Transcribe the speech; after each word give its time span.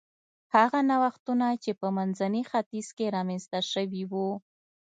هغه 0.55 0.79
نوښتونه 0.89 1.47
چې 1.63 1.71
په 1.79 1.87
منځني 1.97 2.41
ختیځ 2.49 2.87
کې 2.97 3.13
رامنځته 3.15 3.59
شوي 3.71 4.03
و 4.11 4.13